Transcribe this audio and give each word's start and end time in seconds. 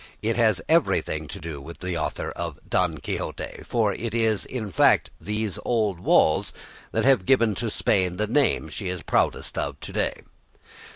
It 0.23 0.35
has 0.35 0.63
everything 0.67 1.27
to 1.27 1.37
do 1.37 1.61
with 1.61 1.77
the 1.77 1.95
author 1.95 2.31
of 2.31 2.57
"Don 2.67 2.97
Quixote," 2.97 3.61
for 3.63 3.93
it 3.93 4.15
is 4.15 4.47
in 4.47 4.71
fact 4.71 5.11
these 5.21 5.59
old 5.63 5.99
walls 5.99 6.53
that 6.91 7.05
have 7.05 7.23
given 7.27 7.53
to 7.61 7.69
Spain 7.69 8.17
the 8.17 8.25
name 8.25 8.67
she 8.69 8.87
is 8.87 9.03
proudest 9.03 9.59
of 9.59 9.79
to 9.81 9.93
day. 9.93 10.23